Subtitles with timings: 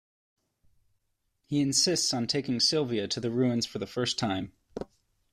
[1.45, 4.51] He insists on taking Sylvia to the ruins for the first time.